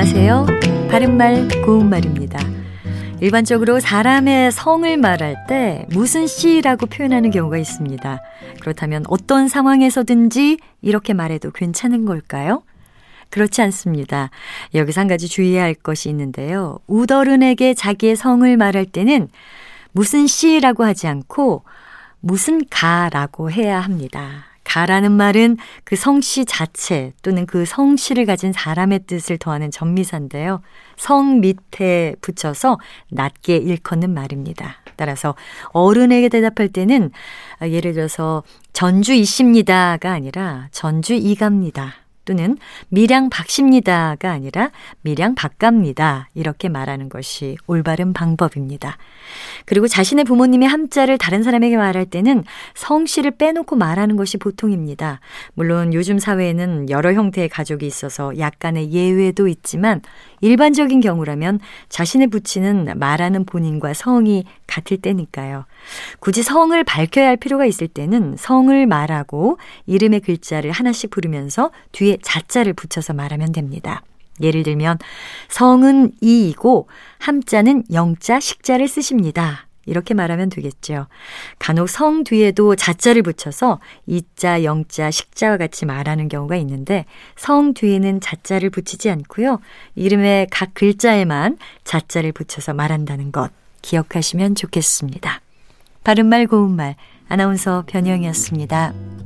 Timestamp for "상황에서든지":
9.48-10.58